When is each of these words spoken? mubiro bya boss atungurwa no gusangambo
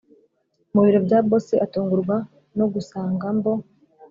mubiro 0.73 0.99
bya 1.05 1.19
boss 1.27 1.47
atungurwa 1.65 2.15
no 2.57 2.65
gusangambo 2.73 3.49